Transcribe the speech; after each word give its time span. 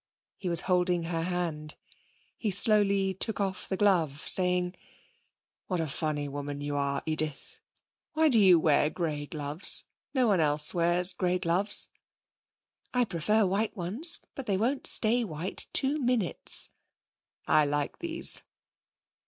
He 0.39 0.49
was 0.49 0.61
holding 0.61 1.03
her 1.03 1.21
hand. 1.21 1.75
He 2.35 2.49
slowly 2.49 3.13
took 3.13 3.39
off 3.39 3.69
the 3.69 3.77
glove, 3.77 4.27
saying: 4.27 4.73
'What 5.67 5.79
a 5.79 5.85
funny 5.85 6.27
woman 6.27 6.59
you 6.59 6.75
are, 6.75 7.03
Edith. 7.05 7.59
Why 8.13 8.27
do 8.27 8.39
you 8.39 8.59
wear 8.59 8.89
grey 8.89 9.27
gloves? 9.27 9.83
Nobody 10.11 10.41
else 10.41 10.73
wears 10.73 11.13
grey 11.13 11.37
gloves.' 11.37 11.87
'I 12.95 13.05
prefer 13.05 13.45
white 13.45 13.77
ones, 13.77 14.17
but 14.33 14.47
they 14.47 14.57
won't 14.57 14.87
stay 14.87 15.23
white 15.23 15.67
two 15.71 15.99
minutes' 16.01 16.69
'I 17.47 17.65
like 17.65 17.99
these.' 17.99 18.41